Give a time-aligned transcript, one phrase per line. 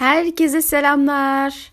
[0.00, 1.72] Herkese selamlar.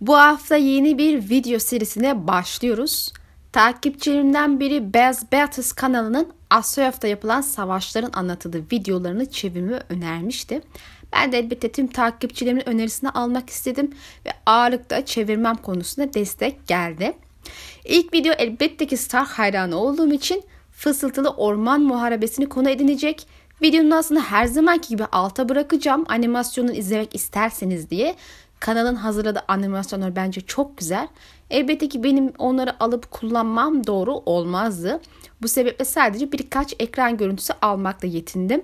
[0.00, 3.12] Bu hafta yeni bir video serisine başlıyoruz.
[3.52, 10.62] Takipçilerimden biri Baz Beatus kanalının Asya'da yapılan savaşların anlatıldığı videolarını çevirme önermişti.
[11.12, 13.90] Ben de elbette tüm takipçilerimin önerisini almak istedim
[14.26, 17.12] ve ağırlıkta çevirmem konusunda destek geldi.
[17.84, 20.42] İlk video elbette ki Star hayranı olduğum için
[20.72, 23.26] fısıltılı orman muharebesini konu edinecek
[23.62, 28.16] Videonun aslında her zamanki gibi alta bırakacağım animasyonu izlemek isterseniz diye.
[28.60, 31.08] Kanalın hazırladığı animasyonlar bence çok güzel.
[31.50, 35.00] Elbette ki benim onları alıp kullanmam doğru olmazdı.
[35.42, 38.62] Bu sebeple sadece birkaç ekran görüntüsü almakla yetindim.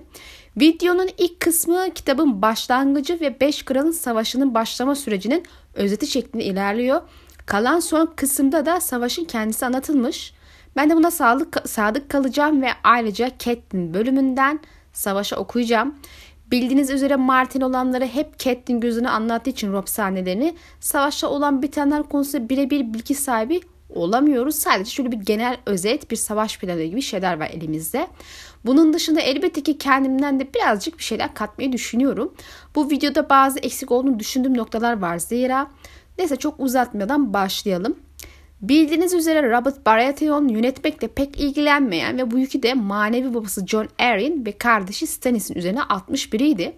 [0.57, 7.01] Videonun ilk kısmı kitabın başlangıcı ve 5 kralın savaşının başlama sürecinin özeti şeklinde ilerliyor.
[7.45, 10.33] Kalan son kısımda da savaşın kendisi anlatılmış.
[10.75, 14.59] Ben de buna sadık, sadık kalacağım ve ayrıca Catelyn bölümünden
[14.95, 15.95] savaşa okuyacağım.
[16.51, 22.49] Bildiğiniz üzere Martin olanları hep Catelyn gözüne anlattığı için Rob sahnelerini savaşta olan bitenler konusunda
[22.49, 24.55] birebir bilgi sahibi olamıyoruz.
[24.55, 28.07] Sadece şöyle bir genel özet, bir savaş planı gibi şeyler var elimizde.
[28.65, 32.33] Bunun dışında elbette ki kendimden de birazcık bir şeyler katmayı düşünüyorum.
[32.75, 35.67] Bu videoda bazı eksik olduğunu düşündüğüm noktalar var zira.
[36.17, 37.95] Neyse çok uzatmadan başlayalım.
[38.69, 44.45] Bildiğiniz üzere Robert Baratheon yönetmekle pek ilgilenmeyen ve bu yükü de manevi babası John Arryn
[44.45, 46.75] ve kardeşi Stannis'in üzerine atmış biriydi.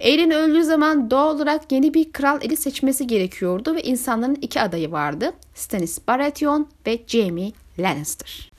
[0.00, 4.92] Arryn öldüğü zaman doğal olarak yeni bir kral eli seçmesi gerekiyordu ve insanların iki adayı
[4.92, 5.32] vardı.
[5.54, 8.50] Stannis Baratheon ve Jaime Lannister.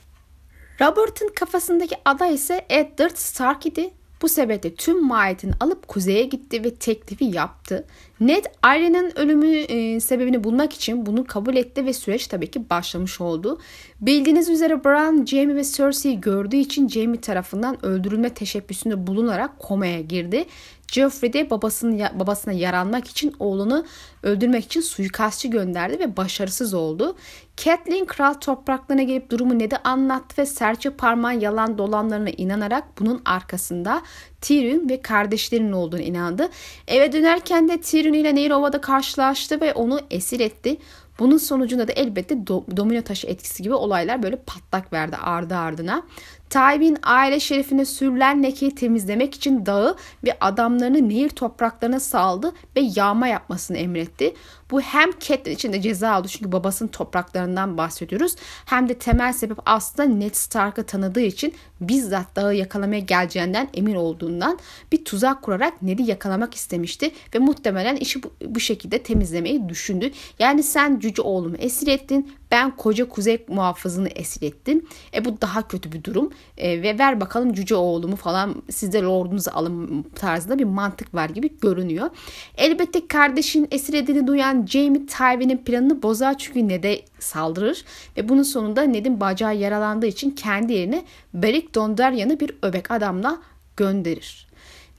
[0.82, 3.90] Robert'ın kafasındaki aday ise Eddard Stark idi.
[4.22, 7.86] Bu sebeple tüm mahiyetini alıp kuzeye gitti ve teklifi yaptı.
[8.20, 13.22] Ned Arya'nın ölümü e, sebebini bulmak için bunu kabul etti ve süreç tabii ki başlamış
[13.22, 13.60] oldu.
[14.02, 20.46] Bildiğiniz üzere Bran, Jaime ve Cersei'yi gördüğü için Jaime tarafından öldürülme teşebbüsünde bulunarak komaya girdi.
[20.92, 23.86] Joffrey de babasının, babasına yaranmak için oğlunu
[24.28, 27.16] öldürmek için suikastçı gönderdi ve başarısız oldu.
[27.58, 34.02] Catelyn kral topraklarına gelip durumu Ned'e anlattı ve serçe parmağın yalan dolanlarına inanarak bunun arkasında
[34.42, 36.50] Tyrion ve kardeşlerinin olduğunu inandı.
[36.88, 40.78] Eve dönerken de Tyrion ile Nehir Ova'da karşılaştı ve onu esir etti.
[41.20, 46.04] Bunun sonucunda da elbette domino taşı etkisi gibi olaylar böyle patlak verdi ardı ardına.
[46.50, 53.28] Tywin aile şerefine sürülen lekeyi temizlemek için dağı ve adamlarını nehir topraklarına saldı ve yağma
[53.28, 54.17] yapmasını emretti.
[54.18, 54.36] って
[54.72, 58.36] Bu hem Catelyn için de ceza oldu çünkü babasının topraklarından bahsediyoruz.
[58.66, 64.60] Hem de temel sebep aslında Ned Stark'ı tanıdığı için bizzat dağı yakalamaya geleceğinden emin olduğundan
[64.92, 70.12] bir tuzak kurarak Ned'i yakalamak istemişti ve muhtemelen işi bu, bu şekilde temizlemeyi düşündü.
[70.40, 74.86] Yani sen cüce oğlumu esir ettin ben koca kuzey muhafızını esir ettim.
[75.14, 76.32] E bu daha kötü bir durum.
[76.58, 81.30] E, ve ver bakalım cüce oğlumu falan siz de lordunuzu alın tarzında bir mantık var
[81.30, 82.10] gibi görünüyor.
[82.58, 87.86] Elbette kardeşin esir edildiğini duyan Jamie Tywin'in planını bozar çünkü Ned'e saldırır.
[88.18, 93.38] Ve bunun sonunda Ned'in bacağı yaralandığı için kendi yerine Beric Dondarrion'ı bir öbek adamla
[93.78, 94.47] gönderir.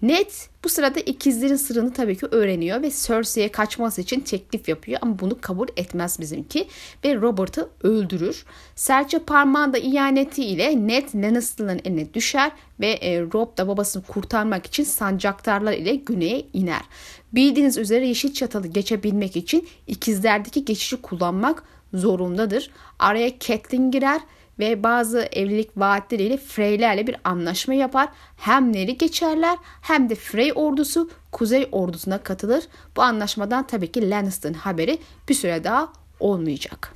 [0.02, 0.30] Ned
[0.64, 5.40] bu sırada ikizlerin sırrını tabii ki öğreniyor ve Cersei'ye kaçması için teklif yapıyor ama bunu
[5.40, 6.68] kabul etmez bizimki
[7.04, 8.44] ve Robert'ı öldürür.
[8.74, 15.72] Serçe parmağında ihanetiyle Ned Lannister'ın eline düşer ve e, Rob da babasını kurtarmak için sancaktarlar
[15.72, 16.82] ile güneye iner.
[17.32, 21.64] Bildiğiniz üzere yeşil çatalı geçebilmek için ikizlerdeki geçişi kullanmak
[21.94, 22.70] zorundadır.
[22.98, 24.20] Araya Catelyn girer
[24.58, 28.08] ve bazı evlilik vaatleriyle Freylerle bir anlaşma yapar.
[28.36, 32.64] Hem Neri geçerler hem de Frey ordusu Kuzey ordusuna katılır.
[32.96, 34.98] Bu anlaşmadan tabii ki Lannister'ın haberi
[35.28, 36.94] bir süre daha olmayacak.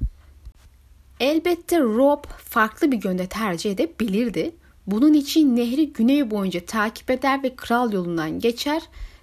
[1.21, 4.55] Elbette Rob farklı bir yönde tercih edebilirdi.
[4.87, 8.83] Bunun için nehri güney boyunca takip eder ve kral yolundan geçer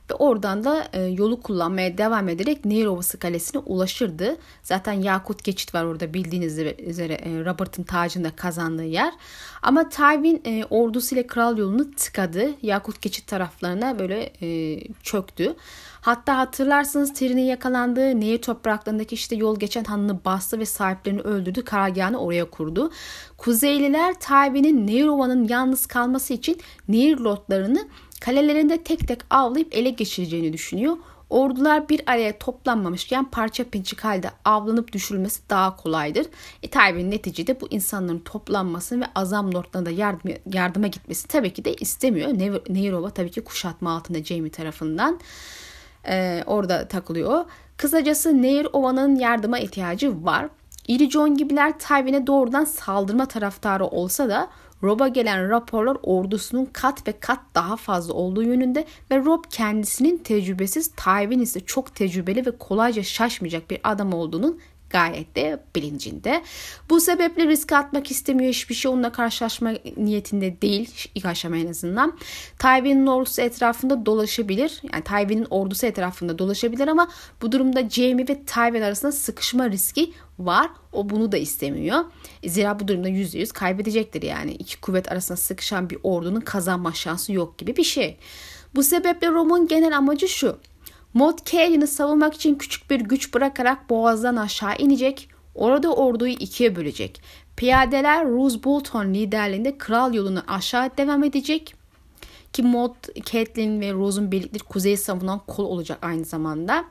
[0.10, 4.38] ve oradan da e, yolu kullanmaya devam ederek Nehir Ovası Kalesi'ne ulaşırdı.
[4.64, 9.14] Zaten Yakut geçit var orada bildiğiniz üzere e, Robert'ın tacında kazandığı yer.
[9.62, 12.50] Ama Tywin e, ordusuyla kral yolunu tıkadı.
[12.62, 15.56] Yakut geçit taraflarına böyle e, çöktü.
[16.02, 21.66] Hatta hatırlarsınız Tyrion'in yakalandığı Nehir topraklarındaki işte yol geçen hanını bastı ve sahiplerini öldürdü.
[21.66, 22.92] Karargahını oraya kurdu.
[23.38, 27.88] Kuzeyliler Tywin'in Nehir Ova'nın yalnız kalması için Nehir lotlarını
[28.20, 30.98] kalelerinde tek tek avlayıp ele geçireceğini düşünüyor.
[31.30, 36.28] Ordular bir araya toplanmamışken parça pinçik halde avlanıp düşürülmesi daha kolaydır.
[36.64, 41.66] E tabi neticede bu insanların toplanmasını ve azam lordlarına da yardım, yardıma gitmesi tabii ki
[41.66, 42.30] de istemiyor.
[42.70, 45.20] Neyrova tabii ki kuşatma altında Jamie tarafından
[46.08, 47.46] e, orada takılıyor.
[47.78, 50.50] Kısacası Nehir Ova'nın yardıma ihtiyacı var.
[50.88, 54.50] İri John gibiler Tywin'e doğrudan saldırma taraftarı olsa da
[54.84, 60.92] Rob'a gelen raporlar ordusunun kat ve kat daha fazla olduğu yönünde ve Rob kendisinin tecrübesiz
[60.96, 66.44] Tywin ise çok tecrübeli ve kolayca şaşmayacak bir adam olduğunun gayet de bilincinde.
[66.90, 68.50] Bu sebeple riske atmak istemiyor.
[68.50, 72.18] Hiçbir şey onunla karşılaşma niyetinde değil ilk aşama en azından.
[72.60, 74.82] Tywin'in ordusu etrafında dolaşabilir.
[74.94, 77.10] Yani Tywin'in ordusu etrafında dolaşabilir ama
[77.42, 80.70] bu durumda Jaime ve Tywin arasında sıkışma riski var.
[80.94, 82.06] O bunu da istemiyor.
[82.46, 84.52] Zira bu durumda %100 kaybedecektir yani.
[84.52, 88.18] iki kuvvet arasında sıkışan bir ordunun kazanma şansı yok gibi bir şey.
[88.76, 90.60] Bu sebeple Rom'un genel amacı şu.
[91.14, 95.30] Mod Cailin'i savunmak için küçük bir güç bırakarak boğazdan aşağı inecek.
[95.56, 97.22] Orada orduyu ikiye bölecek.
[97.58, 101.76] Piyadeler Roose Bolton liderliğinde kral yolunu aşağı devam edecek.
[102.54, 106.86] Ki Mod, Catelyn ve Rose'un birlikte kuzeyi savunan kol olacak aynı zamanda.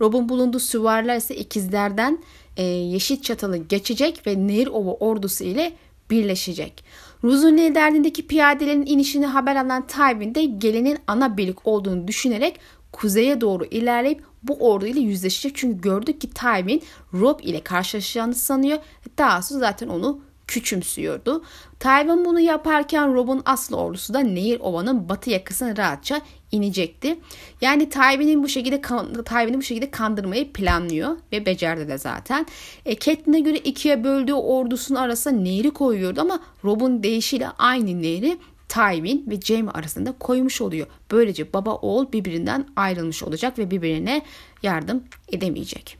[0.00, 2.18] Rob'un bulunduğu süvariler ise ikizlerden
[2.56, 5.72] e, Yeşil Çatalı geçecek ve Nehir Ova ordusu ile
[6.10, 6.84] birleşecek.
[7.24, 12.60] Rose'un liderliğindeki piyadelerin inişini haber alan Tywin de gelinin ana birlik olduğunu düşünerek
[12.94, 15.56] kuzeye doğru ilerleyip bu ordu ile yüzleşecek.
[15.56, 16.82] Çünkü gördük ki Tywin
[17.14, 18.78] Rob ile karşılaşacağını sanıyor.
[19.18, 21.44] Daha sonra zaten onu küçümsüyordu.
[21.80, 26.20] Tywin bunu yaparken Rob'un aslı ordusu da Nehir Ova'nın batı yakasına rahatça
[26.52, 27.18] inecekti.
[27.60, 28.80] Yani Tywin'in bu şekilde
[29.24, 32.46] Tywin'i bu şekilde kandırmayı planlıyor ve becerdi de zaten.
[32.86, 38.38] E, Catelyn'e göre ikiye böldüğü ordusunun arasına nehri koyuyordu ama Rob'un deyişiyle aynı nehri
[38.74, 40.86] Tywin ve Jaime arasında koymuş oluyor.
[41.10, 44.22] Böylece baba oğul birbirinden ayrılmış olacak ve birbirine
[44.62, 45.98] yardım edemeyecek.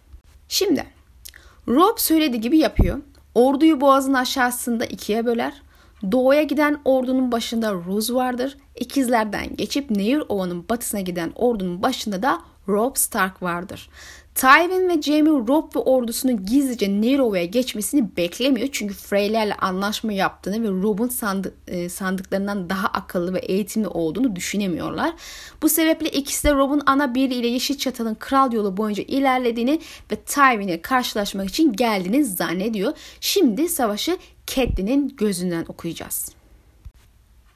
[0.49, 0.87] Şimdi
[1.69, 2.99] Rob söylediği gibi yapıyor.
[3.35, 5.63] Orduyu boğazın aşağısında ikiye böler.
[6.13, 8.57] Doğuya giden ordunun başında Rose vardır.
[8.77, 13.89] İkizlerden geçip Nehir Ova'nın batısına giden ordunun başında da Rob Stark vardır.
[14.35, 18.69] Tywin ve Jaime Robb ve ordusunun gizlice Nerova'ya geçmesini beklemiyor.
[18.73, 25.13] Çünkü Freylerle anlaşma yaptığını ve Robb'un sandı, e, sandıklarından daha akıllı ve eğitimli olduğunu düşünemiyorlar.
[25.63, 29.81] Bu sebeple ikisi de Robb'un ana biri ile Yeşil Çatal'ın kral yolu boyunca ilerlediğini
[30.13, 32.93] ve Tywin'e karşılaşmak için geldiğini zannediyor.
[33.21, 36.33] Şimdi savaşı Catelyn'in gözünden okuyacağız.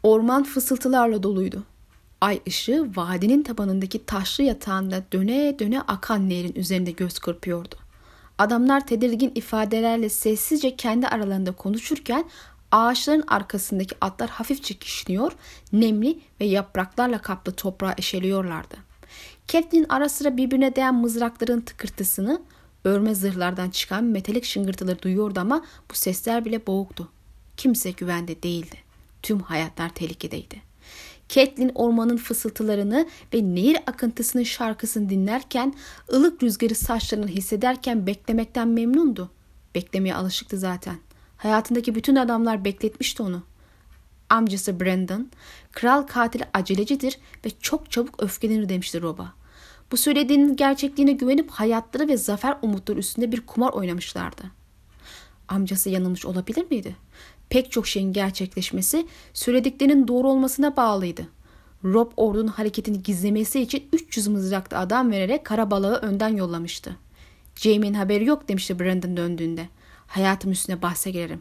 [0.02, 1.62] Orman fısıltılarla doluydu.
[2.20, 7.74] Ay ışığı vadinin tabanındaki taşlı yatağında döne döne akan nehrin üzerinde göz kırpıyordu.
[8.38, 12.24] Adamlar tedirgin ifadelerle sessizce kendi aralarında konuşurken
[12.72, 15.32] ağaçların arkasındaki atlar hafifçe kişniyor,
[15.72, 18.76] nemli ve yapraklarla kaplı toprağı eşeliyorlardı.
[19.48, 22.42] Catelyn ara sıra birbirine değen mızrakların tıkırtısını,
[22.84, 27.08] örme zırhlardan çıkan metalik şıngırtıları duyuyordu ama bu sesler bile boğuktu.
[27.56, 28.76] Kimse güvende değildi.
[29.22, 30.67] Tüm hayatlar tehlikedeydi.
[31.28, 35.74] Catelyn ormanın fısıltılarını ve nehir akıntısının şarkısını dinlerken
[36.12, 39.30] ılık rüzgarı saçlarını hissederken beklemekten memnundu.
[39.74, 40.96] Beklemeye alışıktı zaten.
[41.36, 43.42] Hayatındaki bütün adamlar bekletmişti onu.
[44.30, 45.30] Amcası Brandon,
[45.72, 49.32] kral katili acelecidir ve çok çabuk öfkelenir demişti Rob'a.
[49.92, 54.42] Bu söylediğinin gerçekliğine güvenip hayatları ve zafer umutları üstünde bir kumar oynamışlardı.
[55.48, 56.96] Amcası yanılmış olabilir miydi?
[57.50, 61.28] Pek çok şeyin gerçekleşmesi söylediklerinin doğru olmasına bağlıydı.
[61.84, 66.96] Rob ordunun hareketini gizlemesi için 300 mızraklı adam vererek kara balığı önden yollamıştı.
[67.54, 69.68] Jamie'nin haberi yok demişti Brandon döndüğünde.
[70.06, 71.40] Hayatım üstüne bahse girerim.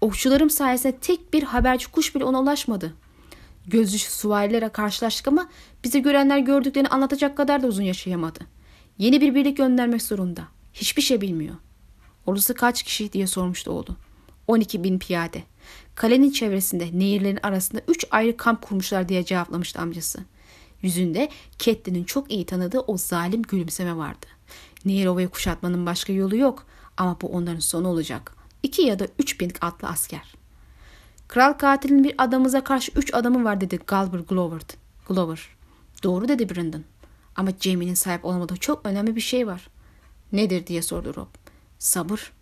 [0.00, 2.94] Okçularım sayesinde tek bir haberci kuş bile ona ulaşmadı.
[3.66, 5.48] Gözcü suvarilere karşılaştık ama
[5.84, 8.40] bizi görenler gördüklerini anlatacak kadar da uzun yaşayamadı.
[8.98, 10.42] Yeni bir birlik göndermek zorunda.
[10.74, 11.54] Hiçbir şey bilmiyor.
[12.26, 13.96] Ordusu kaç kişi diye sormuştu oğlu.
[14.48, 15.42] 12 bin piyade.
[15.94, 20.20] Kalenin çevresinde nehirlerin arasında üç ayrı kamp kurmuşlar diye cevaplamıştı amcası.
[20.82, 21.28] Yüzünde
[21.58, 24.26] Catelyn'in çok iyi tanıdığı o zalim gülümseme vardı.
[24.84, 28.34] Nehir ovayı kuşatmanın başka yolu yok ama bu onların sonu olacak.
[28.62, 30.34] İki ya da üç bin atlı asker.
[31.28, 34.60] Kral katilin bir adamıza karşı üç adamı var dedi Galber Glover.
[35.08, 35.48] Glover.
[36.02, 36.84] Doğru dedi Brandon.
[37.36, 39.68] Ama Jamie'nin sahip olmadığı çok önemli bir şey var.
[40.32, 41.28] Nedir diye sordu Rob.
[41.78, 42.37] Sabır.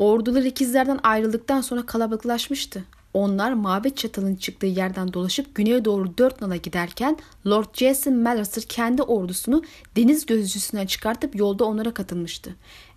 [0.00, 2.84] Ordular ikizlerden ayrıldıktan sonra kalabalıklaşmıştı.
[3.14, 7.16] Onlar mabet çatalın çıktığı yerden dolaşıp güneye doğru dört nala giderken
[7.46, 9.62] Lord Jason Mallister kendi ordusunu
[9.96, 12.54] deniz gözcüsünden çıkartıp yolda onlara katılmıştı.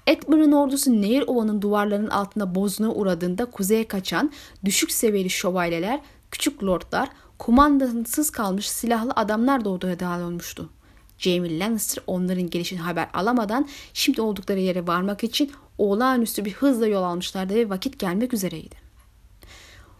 [0.07, 4.31] Edmund'un ordusu Nehir Ova'nın duvarlarının altında bozuna uğradığında kuzeye kaçan
[4.65, 5.99] düşük seviyeli şövalyeler,
[6.31, 10.69] küçük lordlar, kumandansız kalmış silahlı adamlar da orduya dahil olmuştu.
[11.17, 17.03] Jaime Lannister onların gelişini haber alamadan şimdi oldukları yere varmak için olağanüstü bir hızla yol
[17.03, 18.75] almışlardı ve vakit gelmek üzereydi.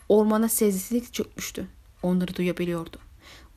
[0.10, 1.68] Ormana sessizlik çökmüştü.
[2.04, 2.98] Onları duyabiliyordu.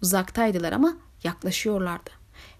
[0.02, 2.10] Uzaktaydılar ama yaklaşıyorlardı.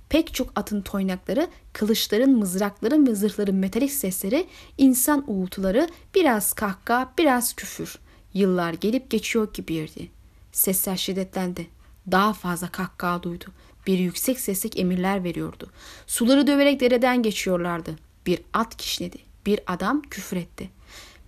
[0.09, 4.47] Pek çok atın toynakları, kılıçların, mızrakların ve zırhların metalik sesleri,
[4.79, 7.99] insan uğultuları, biraz kahkaha, biraz küfür.
[8.35, 10.11] Yıllar gelip geçiyor gibiydi.
[10.53, 11.67] Sesler şiddetlendi.
[12.11, 13.45] Daha fazla kahkaha duydu.
[13.87, 15.71] Bir yüksek seslik emirler veriyordu.
[16.07, 17.97] Suları döverek dereden geçiyorlardı.
[18.27, 19.19] Bir at kişnedi.
[19.47, 20.71] Bir adam küfür etti.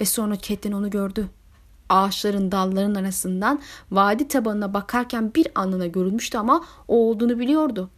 [0.00, 1.28] Ve sonra Catelyn onu gördü.
[1.88, 7.90] Ağaçların dalların arasından vadi tabanına bakarken bir anına görülmüştü ama o olduğunu biliyordu.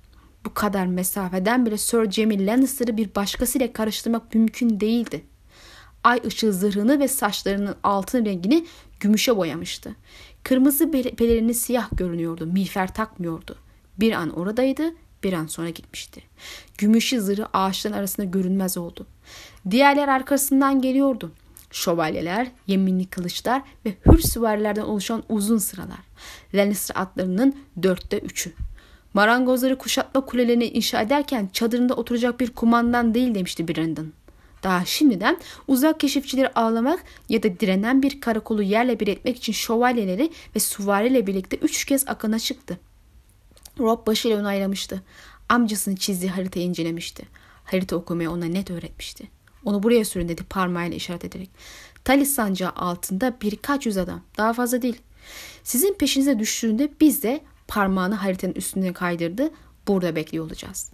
[0.44, 5.24] Bu kadar mesafeden bile Sir Jaime Lannister'ı bir başkasıyla karıştırmak mümkün değildi.
[6.04, 8.66] Ay ışığı zırhını ve saçlarının altın rengini
[9.00, 9.96] gümüşe boyamıştı.
[10.42, 12.46] Kırmızı pelerini siyah görünüyordu.
[12.46, 13.56] Miğfer takmıyordu.
[14.00, 16.22] Bir an oradaydı, bir an sonra gitmişti.
[16.78, 19.06] Gümüşü zırhı ağaçların arasında görünmez oldu.
[19.70, 21.32] Diğerler arkasından geliyordu.
[21.70, 26.00] Şövalyeler, yeminli kılıçlar ve hür süvarilerden oluşan uzun sıralar.
[26.54, 28.52] Lannister atlarının dörtte üçü.
[29.14, 34.12] Marangozları kuşatma kulelerini inşa ederken çadırında oturacak bir kumandan değil demişti Brandon.
[34.62, 35.38] Daha şimdiden
[35.68, 41.26] uzak keşifçileri ağlamak ya da direnen bir karakolu yerle bir etmek için şövalyeleri ve suvariyle
[41.26, 42.80] birlikte üç kez akına çıktı.
[43.78, 45.02] Rob başıyla onaylamıştı.
[45.48, 47.24] Amcasının çizdiği haritayı incelemişti.
[47.64, 49.28] Harita okumayı ona net öğretmişti.
[49.64, 51.50] Onu buraya sürün dedi parmağıyla işaret ederek.
[52.04, 54.20] Talis sancağı altında birkaç yüz adam.
[54.38, 54.98] Daha fazla değil.
[55.64, 59.50] Sizin peşinize düştüğünde biz de parmağını haritanın üstüne kaydırdı.
[59.88, 60.90] Burada bekliyor olacağız.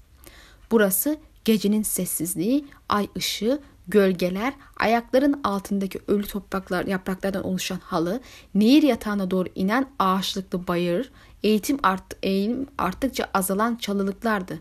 [0.71, 8.21] Burası gecenin sessizliği, ay ışığı, gölgeler, ayakların altındaki ölü topraklar, yapraklardan oluşan halı,
[8.55, 11.13] nehir yatağına doğru inen ağaçlıklı bayır,
[11.43, 14.59] eğitim, art, eğilim arttıkça azalan çalılıklardı.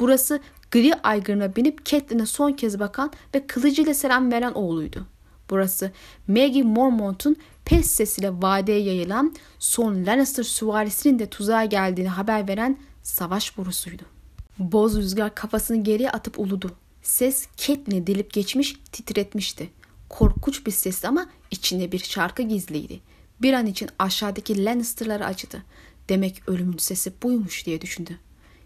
[0.00, 0.40] Burası
[0.70, 5.06] gri aygırına binip Catelyn'e son kez bakan ve kılıcıyla selam veren oğluydu.
[5.50, 5.92] Burası
[6.28, 13.58] Maggie Mormont'un pes sesiyle vadeye yayılan son Lannister süvarisinin de tuzağa geldiğini haber veren savaş
[13.58, 14.15] borusuydu.
[14.58, 16.70] Boz rüzgar kafasını geriye atıp uludu.
[17.02, 19.70] Ses Catelyn'i delip geçmiş titretmişti.
[20.08, 23.00] Korkunç bir ses ama içinde bir şarkı gizliydi.
[23.42, 25.62] Bir an için aşağıdaki Lannister'ları acıdı.
[26.08, 28.18] Demek ölümün sesi buymuş diye düşündü.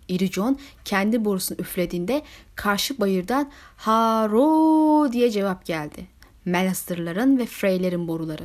[0.09, 2.23] İri John kendi borusunu üflediğinde
[2.55, 6.07] karşı bayırdan haro diye cevap geldi.
[6.47, 8.45] Lannister'ların ve Frey'lerin boruları.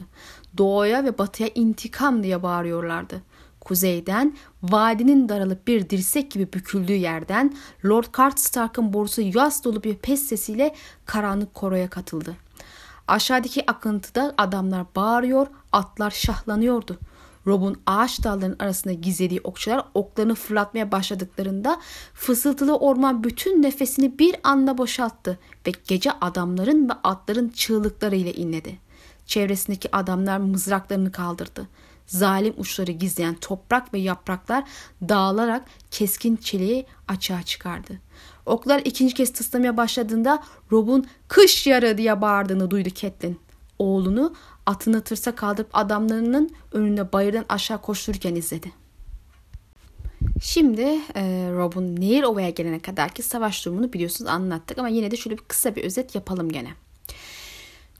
[0.58, 3.22] Doğuya ve batıya intikam diye bağırıyorlardı.
[3.66, 7.56] Kuzeyden vadinin daralıp bir dirsek gibi büküldüğü yerden
[7.86, 12.36] Lord Stark'ın borusu yaz dolu bir pes sesiyle karanlık koroya katıldı.
[13.08, 17.00] Aşağıdaki akıntıda adamlar bağırıyor, atlar şahlanıyordu.
[17.48, 21.82] Rob'un ağaç dallarının arasında gizlediği okçular oklarını fırlatmaya başladıklarında
[22.14, 28.80] fısıltılı orman bütün nefesini bir anda boşalttı ve gece adamların ve atların çığlıklarıyla inledi.
[29.26, 31.68] Çevresindeki adamlar mızraklarını kaldırdı.
[32.08, 34.64] Zalim uçları gizleyen toprak ve yapraklar
[35.10, 38.02] dağılarak keskin çeliği açığa çıkardı.
[38.46, 43.40] Oklar ikinci kez tıslamaya başladığında Rob'un kış yarı diye bağırdığını duydu Catelyn.
[43.80, 44.36] Oğlunu
[44.66, 48.72] atını tırsa kaldırıp adamlarının önünde bayırdan aşağı koştururken izledi.
[50.42, 50.82] Şimdi
[51.16, 55.44] e, Rob'un Nehir Ova'ya gelene kadarki savaş durumunu biliyorsunuz anlattık ama yine de şöyle bir
[55.44, 56.70] kısa bir özet yapalım gene.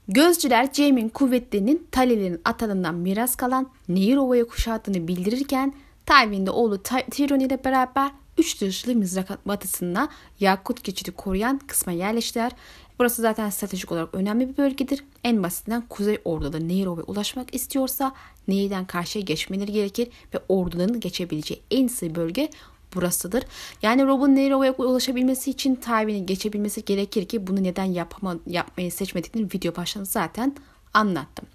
[0.08, 5.74] Gözcüler Jaime'in kuvvetlerinin Talilerin atalından miras kalan Nehir Ova'yı kuşattığını bildirirken
[6.06, 10.08] Tywin'de oğlu Tyrion ile beraber üç dışlı mızrak batısında
[10.40, 12.52] Yakut geçidi koruyan kısma yerleştiler
[12.98, 15.04] Burası zaten stratejik olarak önemli bir bölgedir.
[15.24, 18.14] En basitinden Kuzey orduları Nehirova ulaşmak istiyorsa
[18.48, 22.50] nehirden karşıya geçmeleri gerekir ve orduların geçebileceği en sığ bölge
[22.96, 23.44] burasıdır.
[23.82, 29.76] Yani Rob'un Nehrova'ya ulaşabilmesi için Tywin'in geçebilmesi gerekir ki bunu neden yapama, yapmayı seçmediklerini video
[29.76, 30.56] başında zaten
[30.94, 31.46] anlattım.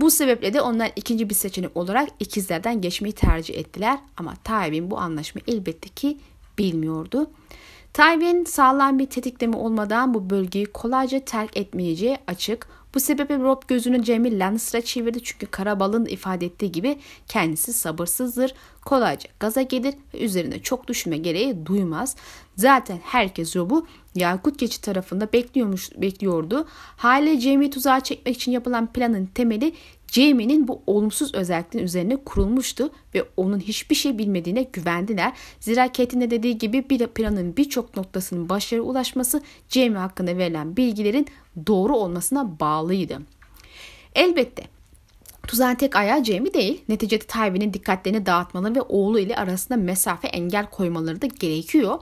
[0.00, 4.98] Bu sebeple de onlar ikinci bir seçenek olarak ikizlerden geçmeyi tercih ettiler ama Tywin bu
[4.98, 6.18] anlaşmayı elbette ki
[6.58, 7.30] bilmiyordu.
[7.92, 12.68] Tywin sağlam bir tetikleme olmadan bu bölgeyi kolayca terk etmeyeceği açık.
[12.96, 16.98] Bu sebeple Rob gözünü Jamie Lannister'a çevirdi çünkü Karabal'ın ifade ettiği gibi
[17.28, 22.16] kendisi sabırsızdır, kolayca gaza gelir ve üzerine çok düşünme gereği duymaz.
[22.56, 26.66] Zaten herkes Rob'u Yakut Geçi tarafında bekliyormuş, bekliyordu.
[26.96, 29.74] Hale Jamie tuzağa çekmek için yapılan planın temeli
[30.12, 35.32] Jamie'nin bu olumsuz özelliklerin üzerine kurulmuştu ve onun hiçbir şey bilmediğine güvendiler.
[35.60, 41.26] Zira Kate'in de dediği gibi bir planın birçok noktasının başarıya ulaşması Jamie hakkında verilen bilgilerin
[41.66, 43.18] doğru olmasına bağlıydı.
[44.14, 44.75] Elbette
[45.46, 46.82] Tuzağın tek ayağı Jamie değil.
[46.88, 51.98] Neticede Tywin'in dikkatlerini dağıtmaları ve oğlu ile arasında mesafe engel koymaları da gerekiyor.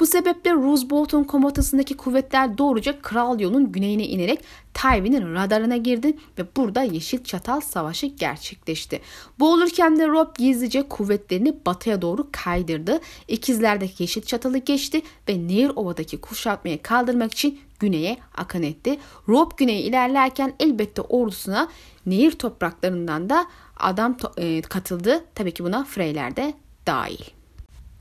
[0.00, 4.40] Bu sebeple Roose Bolton komutasındaki kuvvetler doğruca Kral yolun güneyine inerek
[4.74, 9.00] Tywin'in radarına girdi ve burada Yeşil Çatal Savaşı gerçekleşti.
[9.38, 13.00] Bu olurken de Rob gizlice kuvvetlerini batıya doğru kaydırdı.
[13.28, 18.98] İkizlerdeki Yeşil Çatalı geçti ve Nehir Ova'daki kuşatmayı kaldırmak için güneye akın etti.
[19.28, 21.68] Rob güneye ilerlerken elbette ordusuna
[22.06, 25.24] nehir topraklarından da adam e, katıldı.
[25.34, 26.54] Tabii ki buna Freyler de
[26.86, 27.24] dahil.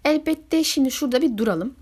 [0.06, 1.76] Elbette şimdi şurada bir duralım.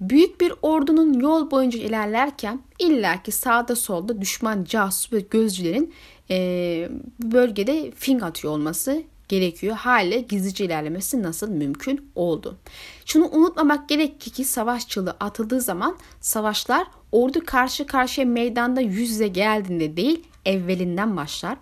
[0.00, 5.94] Büyük bir ordunun yol boyunca ilerlerken illaki sağda solda düşman casus ve gözcülerin
[6.30, 6.88] e,
[7.22, 9.76] bölgede fing atıyor olması gerekiyor.
[9.76, 12.58] Hale gizlice ilerlemesi nasıl mümkün oldu?
[13.06, 19.28] Şunu unutmamak gerek ki savaş çığlığı atıldığı zaman savaşlar ordu karşı karşıya meydanda yüz yüze
[19.28, 21.58] geldiğinde değil evvelinden başlar.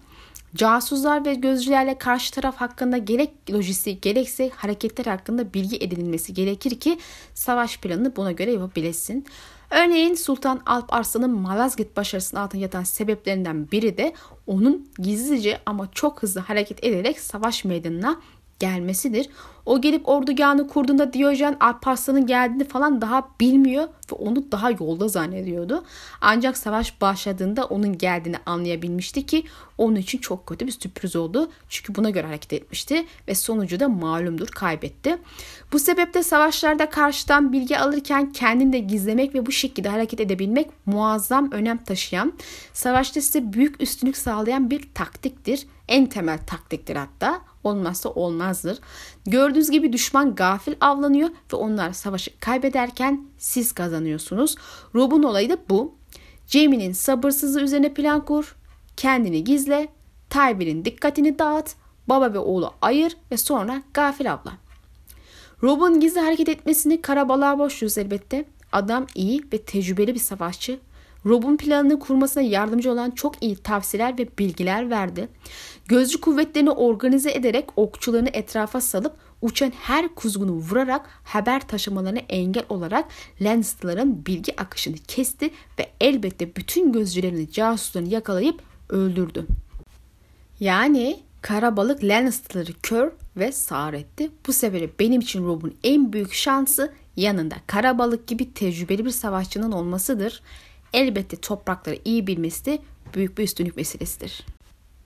[0.55, 6.99] Casuslar ve gözcülerle karşı taraf hakkında gerek lojistik gerekse hareketler hakkında bilgi edinilmesi gerekir ki
[7.35, 9.27] savaş planını buna göre yapabilesin.
[9.73, 14.15] Örneğin Sultan Alp Arslan'ın Malazgirt başarısının altında yatan sebeplerinden biri de
[14.47, 18.21] onun gizlice ama çok hızlı hareket ederek savaş meydanına
[18.59, 19.29] gelmesidir.
[19.67, 25.85] O gelip ordugahını kurduğunda Diyojen Alparslan'ın geldiğini falan daha bilmiyor ve onu daha yolda zannediyordu.
[26.21, 29.45] Ancak savaş başladığında onun geldiğini anlayabilmişti ki
[29.79, 31.51] onun için çok kötü bir sürpriz oldu.
[31.69, 35.19] Çünkü buna göre hareket etmişti ve sonucu da malumdur kaybetti.
[35.73, 41.53] Bu sebeple savaşlarda karşıdan bilgi alırken kendini de gizlemek ve bu şekilde hareket edebilmek muazzam
[41.53, 42.33] önem taşıyan,
[42.73, 45.67] savaşta size büyük üstünlük sağlayan bir taktiktir.
[45.89, 48.79] En temel taktiktir hatta olmazsa olmazdır.
[49.27, 54.57] Gördüğünüz gibi düşman gafil avlanıyor ve onlar savaşı kaybederken siz kazanıyorsunuz.
[54.95, 55.95] Rob'un olayı da bu.
[56.47, 58.57] Jamie'nin sabırsızlığı üzerine plan kur,
[58.97, 59.89] kendini gizle,
[60.31, 61.75] Tywin'in dikkatini dağıt,
[62.09, 64.53] baba ve oğlu ayır ve sonra gafil avla.
[65.63, 68.45] Rob'un gizli hareket etmesini karabalığa boşluyoruz elbette.
[68.73, 70.81] Adam iyi ve tecrübeli bir savaşçı
[71.27, 75.29] Rob'un planını kurmasına yardımcı olan çok iyi tavsiyeler ve bilgiler verdi.
[75.87, 83.05] Gözcü kuvvetlerini organize ederek okçularını etrafa salıp uçan her kuzgunu vurarak haber taşımalarına engel olarak
[83.41, 89.47] Lannister'ların bilgi akışını kesti ve elbette bütün gözcülerini casuslarını yakalayıp öldürdü.
[90.61, 94.31] Yani kara balık Lannister'ları kör ve sağır etti.
[94.47, 99.73] Bu sebeple benim için Rob'un en büyük şansı yanında kara balık gibi tecrübeli bir savaşçının
[99.73, 100.43] olmasıdır
[100.93, 102.79] elbette toprakları iyi bilmesi de
[103.15, 104.47] büyük bir üstünlük meselesidir.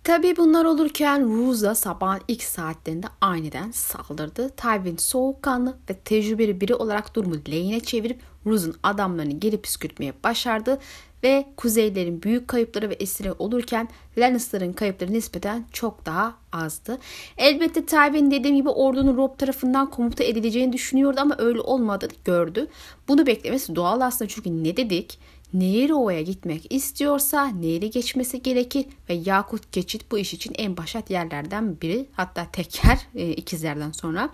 [0.06, 4.48] Tabi bunlar olurken Ruza sabahın ilk saatlerinde aniden saldırdı.
[4.48, 10.78] Tywin soğukkanlı ve tecrübeli biri olarak durumu lehine çevirip Ruz'un adamlarını geri püskürtmeye başardı
[11.22, 13.88] ve kuzeylerin büyük kayıpları ve esiri olurken
[14.18, 16.98] Lannister'ın kayıpları nispeten çok daha azdı.
[17.38, 22.66] Elbette Tywin dediğim gibi ordunun Rob tarafından komuta edileceğini düşünüyordu ama öyle olmadığını gördü.
[23.08, 25.18] Bunu beklemesi doğal aslında çünkü ne dedik?
[25.54, 31.10] Nehir Ova'ya gitmek istiyorsa nehri geçmesi gerekir ve Yakut geçit bu iş için en başat
[31.10, 34.30] yerlerden biri hatta teker e, ikizlerden sonra.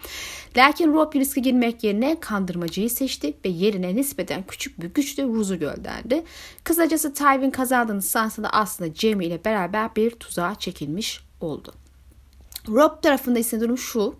[0.57, 6.25] Lakin Rob riske girmek yerine kandırmacıyı seçti ve yerine nispeten küçük bir güçle Ruz'u gönderdi.
[6.65, 11.75] Kısacası Tywin kazandığını sansa da aslında Jaime ile beraber bir tuzağa çekilmiş oldu.
[12.69, 14.15] Rob tarafında ise durum şu.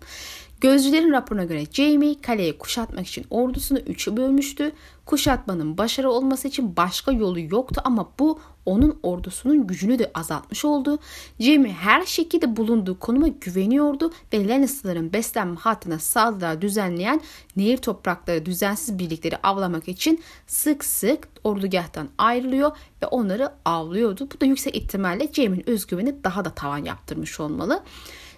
[0.61, 4.71] Gözcülerin raporuna göre Jamie kaleyi kuşatmak için ordusunu üçe bölmüştü.
[5.05, 10.99] Kuşatmanın başarı olması için başka yolu yoktu ama bu onun ordusunun gücünü de azaltmış oldu.
[11.39, 17.21] Jamie her şekilde bulunduğu konuma güveniyordu ve Lannister'ların beslenme hattına saldırılar düzenleyen
[17.55, 24.27] nehir toprakları düzensiz birlikleri avlamak için sık sık ordugahtan ayrılıyor ve onları avlıyordu.
[24.35, 27.83] Bu da yüksek ihtimalle Jaime'nin özgüveni daha da tavan yaptırmış olmalı.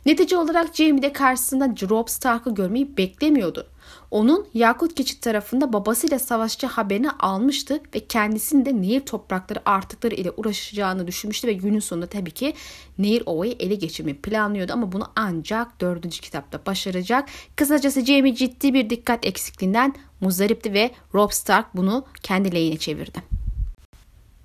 [0.06, 3.68] Netice olarak Jamie de karşısında Robb Stark'ı görmeyi beklemiyordu.
[4.12, 10.32] Onun Yakut Geçit tarafında babasıyla savaşçı haberini almıştı ve kendisinin de Nehir toprakları artıkları ile
[10.32, 12.54] uğraşacağını düşünmüştü ve günün sonunda tabii ki
[12.98, 17.30] Nehir Ova'yı ele geçirmeyi planlıyordu ama bunu ancak dördüncü kitapta başaracak.
[17.56, 23.20] Kısacası Jamie ciddi bir dikkat eksikliğinden muzdaripti ve Robb Stark bunu kendi lehine çevirdi.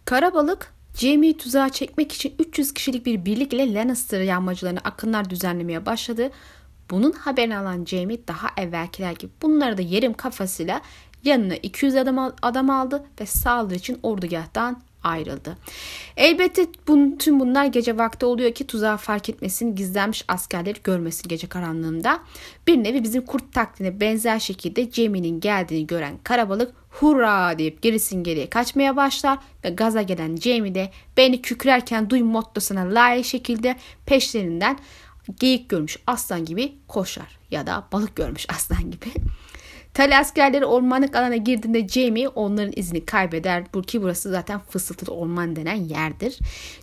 [0.05, 6.31] Karabalık Jamie'yi tuzağa çekmek için 300 kişilik bir birlik ile Lannister yağmacılarına akınlar düzenlemeye başladı.
[6.90, 10.81] Bunun haberini alan Jamie daha evvelkiler gibi bunları da yerim kafasıyla
[11.24, 15.57] yanına 200 adam, adam aldı ve saldırı için ordugahtan ayrıldı.
[16.16, 21.46] Elbette bun, tüm bunlar gece vakti oluyor ki tuzağı fark etmesin, gizlenmiş askerleri görmesin gece
[21.46, 22.20] karanlığında.
[22.66, 28.50] Bir nevi bizim kurt taktiğine benzer şekilde Jamie'nin geldiğini gören karabalık hurra deyip gerisin geriye
[28.50, 33.76] kaçmaya başlar ve gaza gelen Jamie de beni kükrerken duy mottosuna layık şekilde
[34.07, 34.79] peşlerinden
[35.40, 39.12] geyik görmüş aslan gibi koşar ya da balık görmüş aslan gibi.
[39.94, 43.64] Tali askerleri ormanlık alana girdiğinde Jamie onların izini kaybeder.
[43.87, 46.38] Ki burası zaten fısıltılı orman denen yerdir.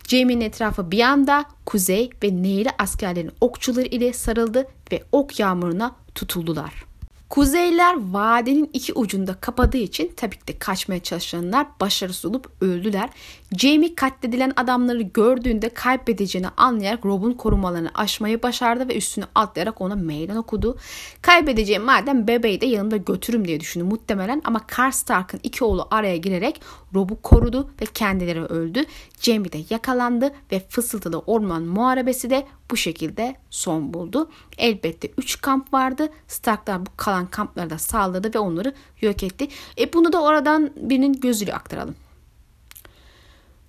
[0.08, 6.87] Jamie'nin etrafı bir anda kuzey ve nehri askerlerin okçuları ile sarıldı ve ok yağmuruna tutuldular.
[7.28, 13.10] Kuzeyler vadenin iki ucunda kapadığı için tabii ki de kaçmaya çalışanlar başarısız olup öldüler.
[13.56, 20.36] Jamie katledilen adamları gördüğünde kaybedeceğini anlayarak Rob'un korumalarını aşmayı başardı ve üstüne atlayarak ona meydan
[20.36, 20.78] okudu.
[21.22, 26.60] Kaybedeceğim madem bebeği de yanımda götürüm diye düşündü muhtemelen ama Karstark'ın iki oğlu araya girerek
[26.94, 28.84] Rob'u korudu ve kendileri öldü.
[29.20, 34.30] Jamie de yakalandı ve fısıltılı orman muharebesi de bu şekilde son buldu.
[34.58, 36.08] Elbette 3 kamp vardı.
[36.28, 39.48] Starklar bu kalan kampları da saldırdı ve onları yok etti.
[39.78, 41.94] E bunu da oradan birinin gözüyle aktaralım.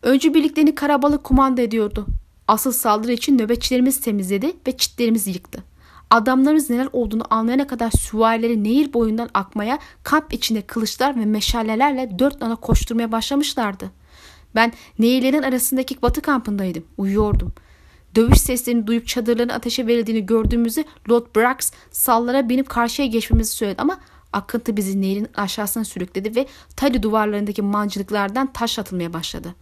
[0.04, 2.06] Öncü birliklerini karabalık kumanda ediyordu.
[2.48, 5.64] Asıl saldırı için nöbetçilerimiz temizledi ve çitlerimizi yıktı.
[6.10, 12.42] Adamlarımız neler olduğunu anlayana kadar süvarileri nehir boyundan akmaya, kamp içinde kılıçlar ve meşalelerle dört
[12.42, 13.92] nala koşturmaya başlamışlardı.
[14.56, 16.84] Ben nehirlerin arasındaki batı kampındaydım.
[16.98, 17.54] Uyuyordum.
[18.16, 24.00] Dövüş seslerini duyup çadırların ateşe verildiğini gördüğümüzde Lord Brax sallara binip karşıya geçmemizi söyledi ama
[24.34, 29.56] akıntı bizi nehrin aşağısına sürükledi ve tali duvarlarındaki mancılıklardan taş atılmaya başladı.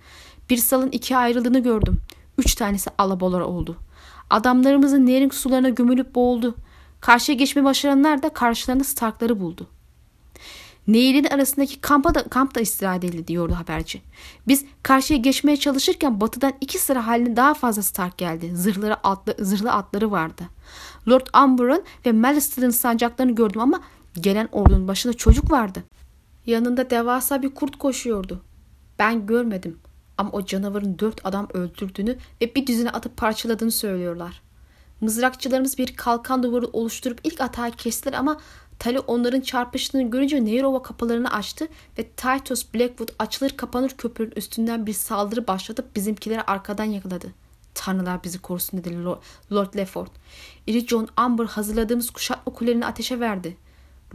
[0.49, 1.97] Bir salın ikiye ayrıldığını gördüm.
[2.37, 3.77] Üç tanesi alabolara oldu.
[4.29, 6.55] Adamlarımızın nehrin sularına gömülüp boğuldu.
[7.01, 9.67] Karşıya geçme başaranlar da karşılarında Starkları buldu.
[10.87, 14.01] Nehrin arasındaki kampa da, kamp da istirahat edildi diyordu haberci.
[14.47, 18.51] Biz karşıya geçmeye çalışırken batıdan iki sıra halinde daha fazla Stark geldi.
[18.55, 20.43] Zırhları atlı, zırhlı atları vardı.
[21.09, 23.81] Lord Amber'ın ve Malister'ın sancaklarını gördüm ama
[24.21, 25.83] gelen ordunun başında çocuk vardı.
[26.45, 28.41] Yanında devasa bir kurt koşuyordu.
[28.99, 29.79] Ben görmedim
[30.17, 34.41] ama o canavarın dört adam öldürdüğünü ve bir düzine atıp parçaladığını söylüyorlar.
[35.01, 38.37] Mızrakçılarımız bir kalkan duvarı oluşturup ilk atağı kestiler ama
[38.79, 44.93] Tali onların çarpıştığını görünce Neyrova kapılarını açtı ve Titus Blackwood açılır kapanır köprünün üstünden bir
[44.93, 47.33] saldırı başlatıp bizimkileri arkadan yakaladı.
[47.73, 49.03] Tanrılar bizi korusun dedi
[49.51, 50.07] Lord Lefford.
[50.67, 53.57] İri John Amber hazırladığımız kuşatma kulelerini ateşe verdi.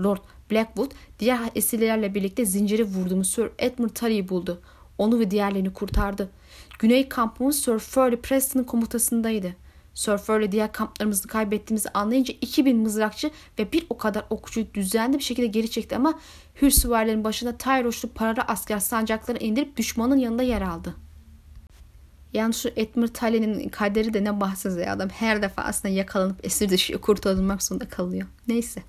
[0.01, 0.21] Lord
[0.51, 4.61] Blackwood diğer esirlerle birlikte zinciri vurduğumuz Sir Edmund Tully'yi buldu.
[4.99, 6.31] Onu ve diğerlerini kurtardı.
[6.79, 9.57] Güney kampımız Sir Furley Preston'ın komutasındaydı.
[9.95, 15.47] Surfer'le diğer kamplarımızı kaybettiğimizi anlayınca 2000 mızrakçı ve bir o kadar okçuyu düzenli bir şekilde
[15.47, 16.21] geri çekti ama
[16.63, 20.95] hür süvarilerin başında Tayroşlu paralı asker sancaklarını indirip düşmanın yanında yer aldı.
[22.33, 26.69] Yani şu Edmund Tully'nin kaderi de ne bahtsız ya adam her defa aslında yakalanıp esir
[26.69, 28.27] düşüyor kurtarılmak zorunda kalıyor.
[28.49, 28.83] Neyse.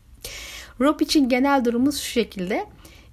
[0.81, 2.65] Rob için genel durumumuz şu şekilde.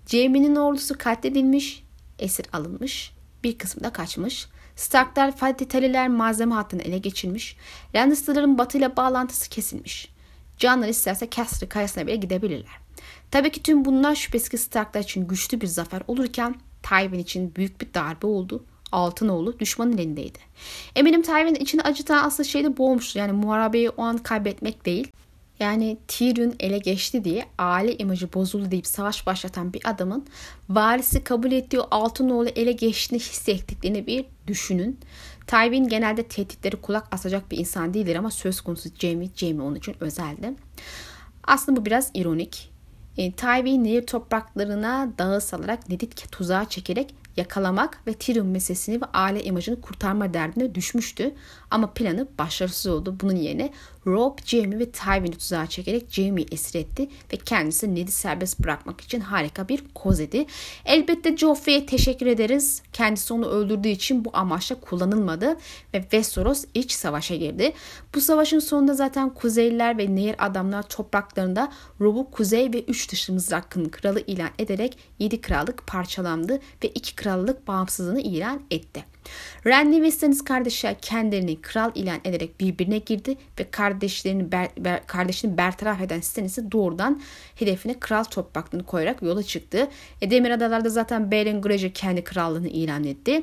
[0.07, 1.85] Jamie'nin ordusu katledilmiş,
[2.19, 3.13] esir alınmış,
[3.45, 4.49] bir kısmı da kaçmış.
[4.81, 7.57] Starklar Faditaliler malzeme hattını ele geçirmiş.
[7.95, 10.09] Lannister'ların batıyla bağlantısı kesilmiş.
[10.59, 12.73] Canlar isterse Castle kayasına bile gidebilirler.
[13.31, 17.81] Tabii ki tüm bunlar şüphesiz ki Starklar için güçlü bir zafer olurken Tywin için büyük
[17.81, 18.65] bir darbe oldu.
[18.93, 20.39] Altınoğlu düşmanın elindeydi.
[20.97, 22.99] Eminim Tywin içini acıtan asıl şey de bu.
[23.15, 25.13] Yani muharebeyi o an kaybetmek değil.
[25.61, 30.27] Yani Tyrion ele geçti diye aile imajı bozuldu deyip savaş başlatan bir adamın
[30.69, 35.01] valisi kabul ettiği Altınoğlu ele geçtiğini hissettiklerini bir düşünün.
[35.47, 39.97] Tywin genelde tehditleri kulak asacak bir insan değildir ama söz konusu Jaime, Jaime onun için
[40.01, 40.55] özeldi.
[41.45, 42.71] Aslında bu biraz ironik.
[43.17, 49.45] E, Tywin nehir topraklarına dağı salarak Nedit tuzağa çekerek yakalamak ve Tyrion meselesini ve aile
[49.45, 51.35] imajını kurtarma derdine düşmüştü.
[51.71, 53.17] Ama planı başarısız oldu.
[53.21, 53.73] Bunun yerine
[54.07, 59.21] Rob, Jamie ve Tywin'i tuzağa çekerek Jamie'yi esir etti ve kendisi Ned'i serbest bırakmak için
[59.21, 60.47] harika bir koz edi.
[60.85, 62.83] Elbette Joffrey'e teşekkür ederiz.
[62.93, 65.57] Kendisi onu öldürdüğü için bu amaçla kullanılmadı
[65.95, 67.73] ve Westeros iç savaşa girdi.
[68.15, 73.85] Bu savaşın sonunda zaten Kuzeyliler ve Nehir adamlar topraklarında Rob'u kuzey ve üç dışı mızrakın
[73.85, 79.10] kralı ilan ederek yedi krallık parçalandı ve iki krallık bağımsızlığını ilan etti.
[79.67, 85.59] Renly ve Stannis kardeşler kendilerini kral ilan ederek birbirine girdi ve kardeşlerini ber, ber, kardeşini
[85.59, 87.21] bertaraf eden Stannis'i doğrudan
[87.55, 89.89] hedefine kral topraklarını koyarak yola çıktı.
[90.23, 93.43] E, Demir Adalar'da zaten Balon Greyjoy kendi krallığını ilan etti.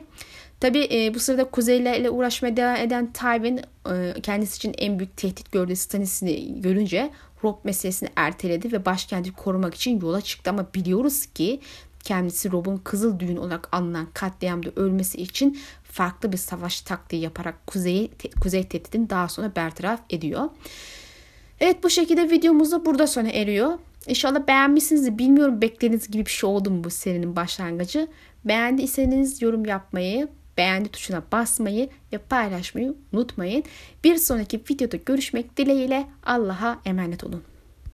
[0.60, 3.62] Tabi e, bu sırada Kuzeylerle uğraşmaya devam eden Tywin
[3.92, 7.12] e, kendisi için en büyük tehdit gördüğü Stannis'i görünce
[7.44, 11.60] Rob meselesini erteledi ve başkenti korumak için yola çıktı ama biliyoruz ki
[12.08, 18.12] kendisi Rob'un kızıl düğün olarak anılan katliamda ölmesi için farklı bir savaş taktiği yaparak kuzeyi,
[18.42, 20.50] kuzey tehdidini daha sonra bertaraf ediyor.
[21.60, 23.80] Evet bu şekilde videomuz da burada sona eriyor.
[24.08, 25.18] İnşallah beğenmişsinizdir.
[25.18, 28.08] Bilmiyorum beklediğiniz gibi bir şey oldu mu bu serinin başlangıcı.
[28.46, 33.64] Beğendiyseniz yorum yapmayı, beğendi tuşuna basmayı ve paylaşmayı unutmayın.
[34.04, 37.44] Bir sonraki videoda görüşmek dileğiyle Allah'a emanet olun.